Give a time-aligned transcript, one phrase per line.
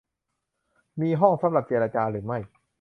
[1.01, 2.39] มีห้องสำหรับเจรจาหรือไม่